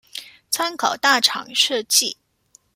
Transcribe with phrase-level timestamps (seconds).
[0.51, 2.15] 參考大廠設計